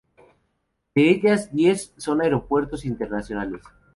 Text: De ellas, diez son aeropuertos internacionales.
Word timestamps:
De 0.95 1.11
ellas, 1.11 1.53
diez 1.53 1.93
son 1.95 2.21
aeropuertos 2.23 2.85
internacionales. 2.85 3.61